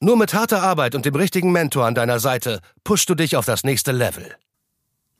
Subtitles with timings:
[0.00, 3.46] Nur mit harter Arbeit und dem richtigen Mentor an deiner Seite pushst du dich auf
[3.46, 4.36] das nächste Level.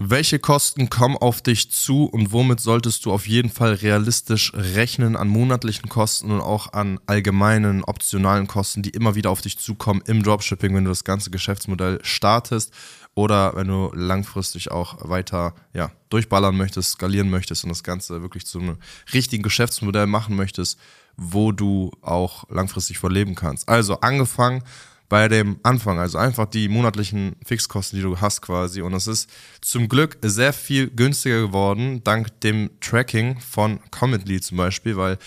[0.00, 5.16] Welche Kosten kommen auf dich zu und womit solltest du auf jeden Fall realistisch rechnen
[5.16, 10.00] an monatlichen Kosten und auch an allgemeinen optionalen Kosten, die immer wieder auf dich zukommen
[10.06, 12.72] im Dropshipping, wenn du das ganze Geschäftsmodell startest
[13.16, 18.46] oder wenn du langfristig auch weiter ja, durchballern möchtest, skalieren möchtest und das Ganze wirklich
[18.46, 18.76] zu einem
[19.12, 20.78] richtigen Geschäftsmodell machen möchtest,
[21.16, 23.68] wo du auch langfristig vorleben kannst.
[23.68, 24.62] Also angefangen
[25.08, 28.82] bei dem Anfang, also einfach die monatlichen Fixkosten, die du hast quasi.
[28.82, 29.30] Und es ist
[29.62, 35.18] zum Glück sehr viel günstiger geworden, dank dem Tracking von Cometly zum Beispiel, weil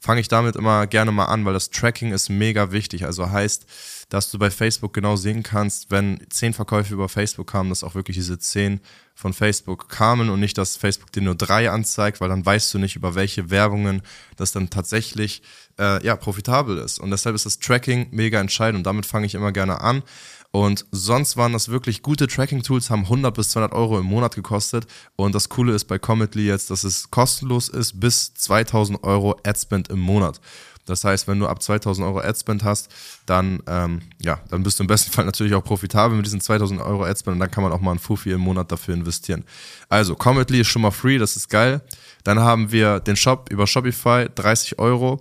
[0.00, 3.06] fange ich damit immer gerne mal an, weil das Tracking ist mega wichtig.
[3.06, 3.66] Also heißt,
[4.10, 7.94] dass du bei Facebook genau sehen kannst, wenn zehn Verkäufe über Facebook kamen, dass auch
[7.94, 8.80] wirklich diese zehn
[9.20, 12.78] von Facebook kamen und nicht, dass Facebook dir nur drei anzeigt, weil dann weißt du
[12.78, 14.00] nicht, über welche Werbungen
[14.36, 15.42] das dann tatsächlich
[15.78, 16.98] äh, ja, profitabel ist.
[16.98, 20.02] Und deshalb ist das Tracking mega entscheidend und damit fange ich immer gerne an.
[20.52, 24.86] Und sonst waren das wirklich gute Tracking-Tools, haben 100 bis 200 Euro im Monat gekostet.
[25.14, 29.88] Und das Coole ist bei Cometly jetzt, dass es kostenlos ist bis 2000 Euro Adspend
[29.88, 30.40] im Monat.
[30.86, 32.88] Das heißt, wenn du ab 2000 Euro Adspend hast,
[33.26, 36.80] dann, ähm, ja, dann bist du im besten Fall natürlich auch profitabel mit diesen 2000
[36.80, 39.09] Euro Adspend und dann kann man auch mal einen Fufi im Monat dafür investieren.
[39.88, 41.80] Also, Cometly ist schon mal free, das ist geil.
[42.24, 45.20] Dann haben wir den Shop über Shopify, 30 Euro.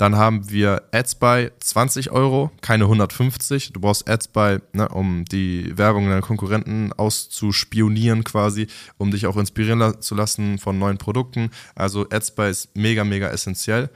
[0.00, 3.74] Dann haben wir Ads by 20 Euro, keine 150.
[3.74, 9.36] Du brauchst Ads by, ne, um die Werbung deiner Konkurrenten auszuspionieren quasi, um dich auch
[9.36, 11.50] inspirieren zu lassen von neuen Produkten.
[11.74, 13.90] Also Ads by ist mega, mega essentiell.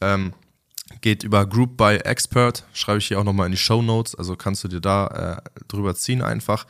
[0.00, 0.34] Ähm,
[1.00, 4.36] geht über Group by Expert, schreibe ich hier auch nochmal in die Show Notes, also
[4.36, 6.64] kannst du dir da äh, drüber ziehen einfach.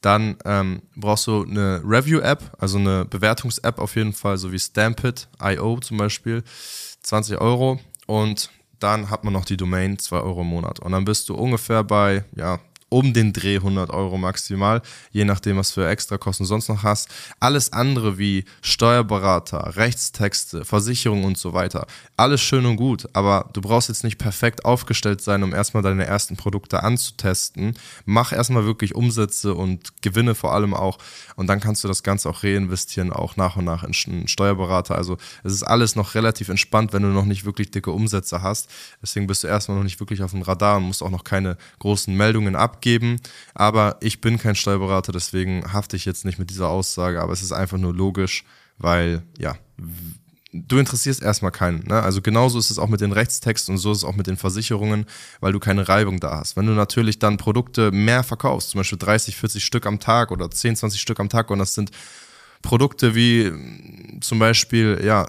[0.00, 5.80] Dann ähm, brauchst du eine Review-App, also eine Bewertungs-App auf jeden Fall, so wie Stampit.io
[5.80, 6.44] zum Beispiel,
[7.02, 7.80] 20 Euro.
[8.06, 10.78] Und dann hat man noch die Domain, 2 Euro im Monat.
[10.80, 15.56] Und dann bist du ungefähr bei, ja, um den Dreh 100 Euro maximal, je nachdem,
[15.56, 17.08] was für Extrakosten du sonst noch hast.
[17.40, 23.60] Alles andere wie Steuerberater, Rechtstexte, Versicherung und so weiter, alles schön und gut, aber du
[23.60, 27.74] brauchst jetzt nicht perfekt aufgestellt sein, um erstmal deine ersten Produkte anzutesten.
[28.04, 30.98] Mach erstmal wirklich Umsätze und Gewinne vor allem auch
[31.36, 34.94] und dann kannst du das Ganze auch reinvestieren, auch nach und nach in einen Steuerberater.
[34.94, 38.70] Also es ist alles noch relativ entspannt, wenn du noch nicht wirklich dicke Umsätze hast.
[39.02, 41.56] Deswegen bist du erstmal noch nicht wirklich auf dem Radar und musst auch noch keine
[41.78, 43.20] großen Meldungen ab abgeben.
[43.54, 47.20] Aber ich bin kein Steuerberater, deswegen hafte ich jetzt nicht mit dieser Aussage.
[47.20, 48.44] Aber es ist einfach nur logisch,
[48.78, 49.56] weil, ja,
[50.52, 51.84] du interessierst erstmal keinen.
[51.86, 52.00] Ne?
[52.00, 54.36] Also genauso ist es auch mit den Rechtstexten und so ist es auch mit den
[54.36, 55.06] Versicherungen,
[55.40, 56.56] weil du keine Reibung da hast.
[56.56, 60.50] Wenn du natürlich dann Produkte mehr verkaufst, zum Beispiel 30, 40 Stück am Tag oder
[60.50, 61.90] 10, 20 Stück am Tag und das sind
[62.62, 63.52] Produkte wie
[64.20, 65.28] zum Beispiel, ja,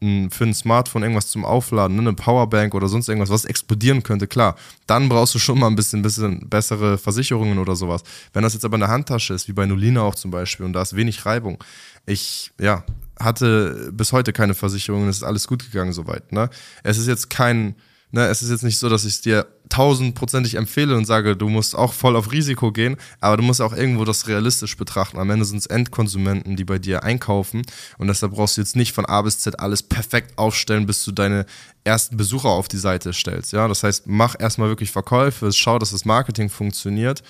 [0.00, 4.26] für ein Smartphone irgendwas zum Aufladen, ne, eine Powerbank oder sonst irgendwas, was explodieren könnte,
[4.26, 8.02] klar, dann brauchst du schon mal ein bisschen, bisschen bessere Versicherungen oder sowas.
[8.34, 10.82] Wenn das jetzt aber eine Handtasche ist, wie bei Nolina auch zum Beispiel, und da
[10.82, 11.64] ist wenig Reibung,
[12.04, 12.84] ich, ja,
[13.18, 16.30] hatte bis heute keine Versicherungen, es ist alles gut gegangen soweit.
[16.30, 16.50] Ne?
[16.82, 17.74] Es ist jetzt kein,
[18.12, 21.48] Ne, es ist jetzt nicht so, dass ich es dir tausendprozentig empfehle und sage, du
[21.48, 25.18] musst auch voll auf Risiko gehen, aber du musst auch irgendwo das realistisch betrachten.
[25.18, 27.62] Am Ende sind es Endkonsumenten, die bei dir einkaufen
[27.98, 31.10] und deshalb brauchst du jetzt nicht von A bis Z alles perfekt aufstellen, bis du
[31.10, 31.46] deine
[31.82, 33.52] ersten Besucher auf die Seite stellst.
[33.52, 37.24] Ja, das heißt, mach erstmal wirklich Verkäufe, schau, dass das Marketing funktioniert,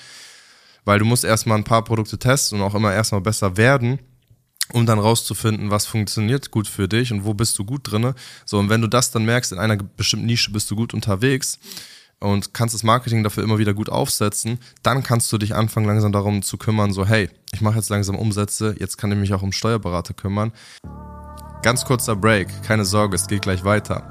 [0.84, 3.98] weil du musst erstmal ein paar Produkte testen und auch immer erstmal besser werden
[4.72, 8.14] um dann rauszufinden, was funktioniert gut für dich und wo bist du gut drinne.
[8.44, 11.58] So, und wenn du das dann merkst, in einer bestimmten Nische bist du gut unterwegs
[12.18, 16.12] und kannst das Marketing dafür immer wieder gut aufsetzen, dann kannst du dich anfangen, langsam
[16.12, 19.42] darum zu kümmern, so, hey, ich mache jetzt langsam Umsätze, jetzt kann ich mich auch
[19.42, 20.52] um Steuerberater kümmern.
[21.62, 24.10] Ganz kurzer Break, keine Sorge, es geht gleich weiter.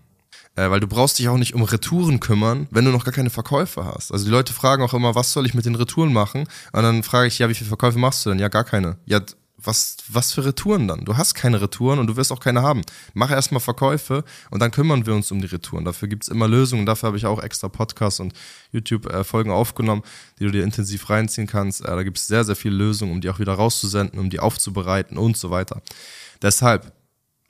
[0.55, 3.29] Äh, weil du brauchst dich auch nicht um Retouren kümmern, wenn du noch gar keine
[3.29, 4.11] Verkäufe hast.
[4.11, 6.45] Also die Leute fragen auch immer, was soll ich mit den Retouren machen?
[6.73, 8.39] Und dann frage ich, ja, wie viele Verkäufe machst du denn?
[8.39, 8.97] Ja, gar keine.
[9.05, 9.21] Ja,
[9.63, 11.05] was, was für Retouren dann?
[11.05, 12.81] Du hast keine Retouren und du wirst auch keine haben.
[13.13, 15.85] Mach erstmal Verkäufe und dann kümmern wir uns um die Retouren.
[15.85, 16.85] Dafür gibt's immer Lösungen.
[16.85, 18.33] Dafür habe ich auch extra Podcasts und
[18.71, 20.03] YouTube-Folgen aufgenommen,
[20.39, 21.81] die du dir intensiv reinziehen kannst.
[21.81, 25.17] Äh, da gibt's sehr, sehr viele Lösungen, um die auch wieder rauszusenden, um die aufzubereiten
[25.17, 25.81] und so weiter.
[26.41, 26.91] Deshalb,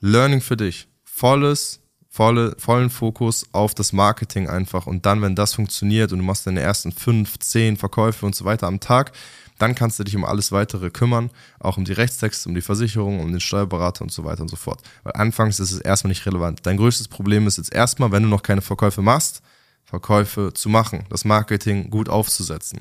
[0.00, 0.88] Learning für dich.
[1.04, 1.81] Volles,
[2.12, 4.86] volle, vollen Fokus auf das Marketing einfach.
[4.86, 8.44] Und dann, wenn das funktioniert und du machst deine ersten fünf, zehn Verkäufe und so
[8.44, 9.12] weiter am Tag,
[9.58, 13.20] dann kannst du dich um alles weitere kümmern, auch um die Rechtstexte, um die Versicherung,
[13.20, 14.82] um den Steuerberater und so weiter und so fort.
[15.04, 16.60] Weil anfangs ist es erstmal nicht relevant.
[16.64, 19.40] Dein größtes Problem ist jetzt erstmal, wenn du noch keine Verkäufe machst,
[19.84, 22.80] Verkäufe zu machen, das Marketing gut aufzusetzen.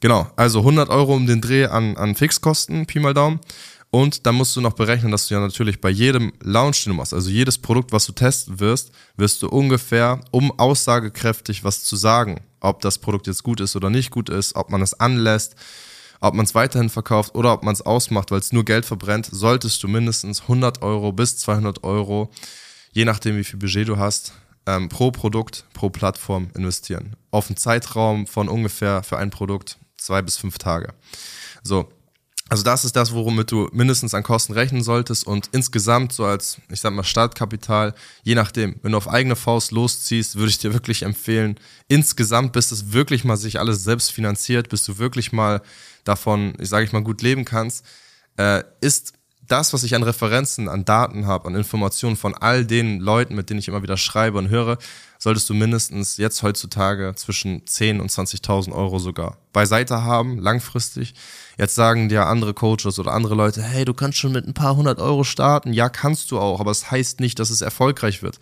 [0.00, 3.40] Genau, also 100 Euro um den Dreh an, an Fixkosten, Pi mal Daumen.
[3.90, 6.96] Und dann musst du noch berechnen, dass du ja natürlich bei jedem Launch, den du
[6.96, 11.96] machst, also jedes Produkt, was du testen wirst, wirst du ungefähr, um aussagekräftig was zu
[11.96, 15.54] sagen, ob das Produkt jetzt gut ist oder nicht gut ist, ob man es anlässt,
[16.20, 19.28] ob man es weiterhin verkauft oder ob man es ausmacht, weil es nur Geld verbrennt,
[19.30, 22.30] solltest du mindestens 100 Euro bis 200 Euro,
[22.92, 24.34] je nachdem wie viel Budget du hast,
[24.66, 27.16] ähm, pro Produkt, pro Plattform investieren.
[27.30, 30.92] Auf einen Zeitraum von ungefähr für ein Produkt zwei bis fünf Tage.
[31.62, 31.88] So,
[32.48, 36.58] also das ist das, womit du mindestens an Kosten rechnen solltest und insgesamt so als,
[36.70, 40.72] ich sag mal, Startkapital, je nachdem, wenn du auf eigene Faust losziehst, würde ich dir
[40.72, 45.60] wirklich empfehlen, insgesamt, bis es wirklich mal sich alles selbst finanziert, bis du wirklich mal
[46.04, 47.84] davon, ich sage ich mal, gut leben kannst,
[48.38, 49.12] äh, ist
[49.48, 53.50] das, was ich an Referenzen, an Daten habe, an Informationen von all den Leuten, mit
[53.50, 54.78] denen ich immer wieder schreibe und höre,
[55.18, 61.14] solltest du mindestens jetzt heutzutage zwischen 10 und 20.000 Euro sogar beiseite haben, langfristig.
[61.56, 64.76] Jetzt sagen dir andere Coaches oder andere Leute, hey, du kannst schon mit ein paar
[64.76, 65.72] hundert Euro starten.
[65.72, 68.38] Ja, kannst du auch, aber es das heißt nicht, dass es erfolgreich wird.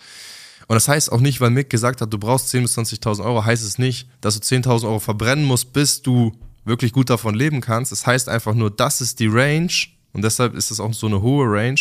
[0.69, 3.45] Und das heißt auch nicht, weil Mick gesagt hat, du brauchst 10.000 bis 20.000 Euro,
[3.45, 6.33] heißt es nicht, dass du 10.000 Euro verbrennen musst, bis du
[6.65, 7.93] wirklich gut davon leben kannst.
[7.93, 9.71] Es das heißt einfach nur, das ist die Range
[10.17, 11.79] und deshalb ist es auch so eine hohe Range,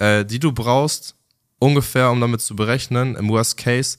[0.00, 1.14] äh, die du brauchst,
[1.60, 3.96] ungefähr, um damit zu berechnen, im Worst Case,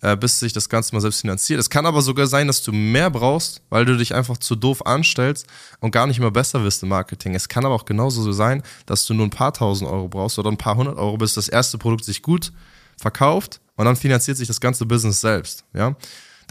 [0.00, 1.60] äh, bis sich das Ganze mal selbst finanziert.
[1.60, 4.84] Es kann aber sogar sein, dass du mehr brauchst, weil du dich einfach zu doof
[4.84, 5.46] anstellst
[5.78, 7.36] und gar nicht mehr besser wirst im Marketing.
[7.36, 10.40] Es kann aber auch genauso so sein, dass du nur ein paar tausend Euro brauchst
[10.40, 12.52] oder ein paar hundert Euro, bis das erste Produkt sich gut
[12.96, 15.64] verkauft und dann finanziert sich das ganze Business selbst.
[15.74, 15.94] Ja,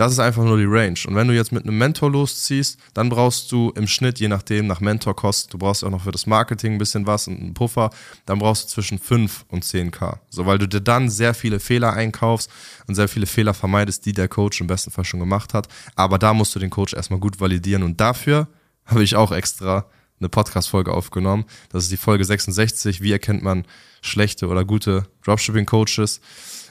[0.02, 0.98] das ist einfach nur die Range.
[1.06, 4.66] Und wenn du jetzt mit einem Mentor losziehst, dann brauchst du im Schnitt, je nachdem,
[4.66, 7.92] nach Mentorkosten, du brauchst auch noch für das Marketing ein bisschen was und einen Puffer,
[8.26, 10.18] dann brauchst du zwischen 5 und 10k.
[10.32, 12.50] So, weil du dir dann sehr viele Fehler einkaufst
[12.88, 15.68] und sehr viele Fehler vermeidest, die der Coach im besten Fall schon gemacht hat.
[15.96, 18.48] Aber da musst du den Coach erstmal gut validieren und dafür
[18.86, 19.86] habe ich auch extra
[20.20, 21.46] eine Podcast-Folge aufgenommen.
[21.70, 23.02] Das ist die Folge 66.
[23.02, 23.66] Wie erkennt man
[24.02, 26.22] schlechte oder gute Dropshipping-Coaches?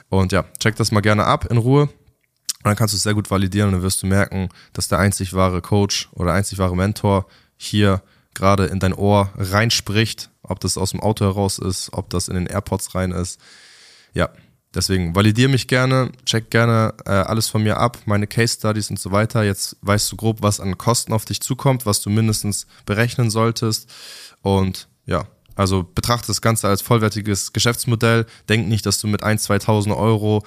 [0.09, 1.87] Und ja, check das mal gerne ab in Ruhe.
[2.63, 4.99] Und dann kannst du es sehr gut validieren und dann wirst du merken, dass der
[4.99, 7.25] einzig wahre Coach oder einzig wahre Mentor
[7.57, 8.01] hier
[8.33, 12.35] gerade in dein Ohr reinspricht, ob das aus dem Auto heraus ist, ob das in
[12.35, 13.39] den AirPods rein ist.
[14.13, 14.29] Ja,
[14.73, 18.99] deswegen validier mich gerne, check gerne äh, alles von mir ab, meine Case Studies und
[18.99, 19.43] so weiter.
[19.43, 23.89] Jetzt weißt du grob, was an Kosten auf dich zukommt, was du mindestens berechnen solltest.
[24.41, 25.25] Und ja,
[25.55, 28.25] also betrachte das Ganze als vollwertiges Geschäftsmodell.
[28.49, 30.43] Denk nicht, dass du mit 1.000, 2.000 Euro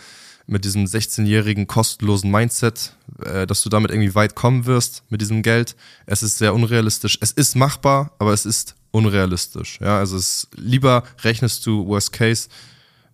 [0.46, 5.42] mit diesem 16-jährigen kostenlosen Mindset, äh, dass du damit irgendwie weit kommen wirst mit diesem
[5.42, 5.74] Geld.
[6.06, 7.18] Es ist sehr unrealistisch.
[7.20, 9.80] Es ist machbar, aber es ist unrealistisch.
[9.80, 12.48] Ja, also es lieber rechnest du Worst Case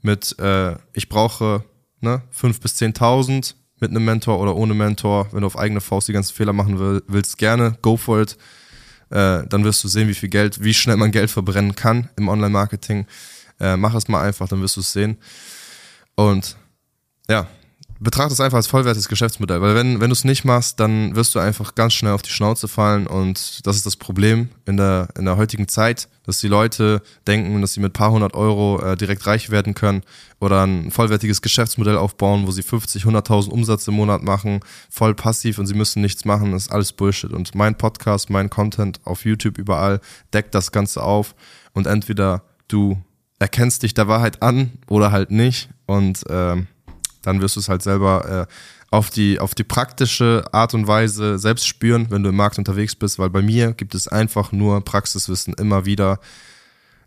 [0.03, 1.65] mit, äh, ich brauche
[2.01, 5.29] ne, 5.000 bis 10.000 mit einem Mentor oder ohne Mentor.
[5.33, 8.37] Wenn du auf eigene Faust die ganzen Fehler machen will, willst, gerne, go for it.
[9.11, 12.29] Äh, dann wirst du sehen, wie viel Geld, wie schnell man Geld verbrennen kann im
[12.29, 13.07] Online-Marketing.
[13.59, 15.19] Äh, mach es mal einfach, dann wirst du es sehen.
[16.15, 16.57] Und
[17.31, 17.47] ja,
[18.01, 21.35] betrachte es einfach als vollwertiges Geschäftsmodell, weil wenn, wenn du es nicht machst, dann wirst
[21.35, 25.09] du einfach ganz schnell auf die Schnauze fallen und das ist das Problem in der,
[25.17, 28.97] in der heutigen Zeit, dass die Leute denken, dass sie mit paar hundert Euro äh,
[28.97, 30.03] direkt reich werden können
[30.41, 35.59] oder ein vollwertiges Geschäftsmodell aufbauen, wo sie 50, 100.000 Umsatz im Monat machen, voll passiv
[35.59, 37.33] und sie müssen nichts machen, das ist alles Bullshit.
[37.33, 40.01] Und mein Podcast, mein Content auf YouTube überall
[40.33, 41.35] deckt das Ganze auf
[41.75, 42.99] und entweder du
[43.39, 46.67] erkennst dich der Wahrheit an oder halt nicht und ähm,
[47.23, 48.55] dann wirst du es halt selber äh,
[48.91, 52.95] auf, die, auf die praktische Art und Weise selbst spüren, wenn du im Markt unterwegs
[52.95, 56.19] bist, weil bei mir gibt es einfach nur Praxiswissen immer wieder,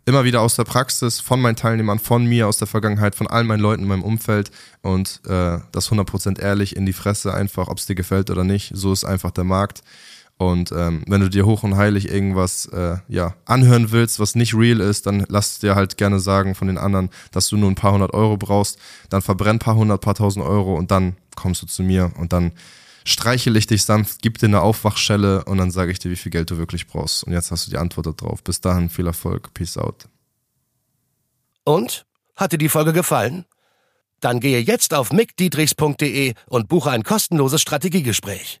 [0.06, 3.44] immer wieder aus der Praxis, von meinen Teilnehmern, von mir aus der Vergangenheit, von all
[3.44, 4.50] meinen Leuten in meinem Umfeld
[4.82, 8.72] und äh, das 100% ehrlich in die Fresse einfach, ob es dir gefällt oder nicht.
[8.74, 9.82] So ist einfach der Markt.
[10.50, 14.54] Und ähm, wenn du dir hoch und heilig irgendwas äh, ja, anhören willst, was nicht
[14.54, 17.74] real ist, dann lass dir halt gerne sagen von den anderen, dass du nur ein
[17.74, 18.78] paar hundert Euro brauchst.
[19.10, 22.52] Dann verbrenn paar hundert, paar tausend Euro und dann kommst du zu mir und dann
[23.04, 26.32] streichel ich dich sanft, gib dir eine Aufwachschelle und dann sage ich dir, wie viel
[26.32, 27.24] Geld du wirklich brauchst.
[27.24, 28.42] Und jetzt hast du die Antwort darauf.
[28.42, 29.52] Bis dahin viel Erfolg.
[29.54, 30.08] Peace out.
[31.64, 32.06] Und?
[32.36, 33.44] Hat dir die Folge gefallen?
[34.20, 38.60] Dann gehe jetzt auf mickdietrichs.de und buche ein kostenloses Strategiegespräch.